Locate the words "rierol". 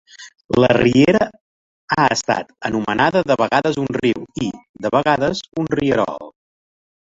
5.79-6.35